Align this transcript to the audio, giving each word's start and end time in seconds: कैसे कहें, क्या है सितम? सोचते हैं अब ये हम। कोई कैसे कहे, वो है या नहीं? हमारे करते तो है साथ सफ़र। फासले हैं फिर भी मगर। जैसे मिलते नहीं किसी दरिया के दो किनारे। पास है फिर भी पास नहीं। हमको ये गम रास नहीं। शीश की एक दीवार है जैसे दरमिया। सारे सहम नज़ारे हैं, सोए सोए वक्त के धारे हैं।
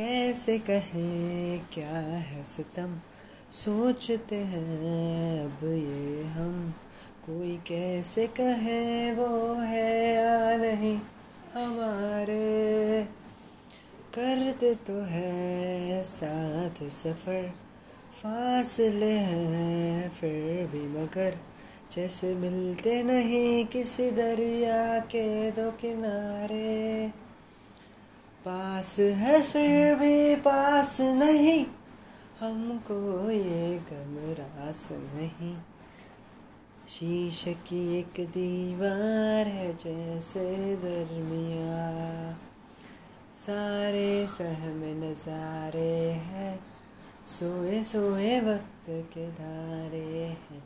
कैसे 0.00 0.58
कहें, 0.58 1.60
क्या 1.72 1.98
है 1.98 2.44
सितम? 2.44 2.98
सोचते 3.52 4.36
हैं 4.36 5.44
अब 5.44 5.64
ये 5.64 6.22
हम। 6.24 6.74
कोई 7.26 7.56
कैसे 7.56 8.26
कहे, 8.26 9.12
वो 9.12 9.54
है 9.54 10.14
या 10.14 10.56
नहीं? 10.56 10.96
हमारे 11.54 13.02
करते 14.14 14.74
तो 14.74 15.02
है 15.02 16.04
साथ 16.04 16.88
सफ़र। 16.88 17.52
फासले 18.12 19.12
हैं 19.12 20.10
फिर 20.10 20.66
भी 20.66 20.88
मगर। 20.88 21.34
जैसे 21.96 22.34
मिलते 22.34 23.02
नहीं 23.02 23.64
किसी 23.66 24.10
दरिया 24.10 24.98
के 24.98 25.50
दो 25.50 25.70
किनारे। 25.70 27.08
पास 28.44 28.98
है 28.98 29.42
फिर 29.42 29.94
भी 29.94 30.36
पास 30.36 31.00
नहीं। 31.00 31.64
हमको 32.40 33.30
ये 33.30 33.78
गम 33.90 34.16
रास 34.34 34.88
नहीं। 34.92 35.56
शीश 36.88 37.44
की 37.48 37.98
एक 37.98 38.20
दीवार 38.28 39.48
है 39.48 39.72
जैसे 39.76 40.76
दरमिया। 40.76 41.84
सारे 43.34 44.26
सहम 44.26 44.80
नज़ारे 45.04 46.10
हैं, 46.10 46.60
सोए 47.26 47.82
सोए 47.82 48.40
वक्त 48.40 48.90
के 49.14 49.28
धारे 49.30 50.26
हैं। 50.26 50.62